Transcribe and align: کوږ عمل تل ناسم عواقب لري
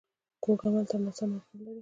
کوږ 0.43 0.59
عمل 0.67 0.85
تل 0.89 1.01
ناسم 1.05 1.29
عواقب 1.35 1.59
لري 1.65 1.79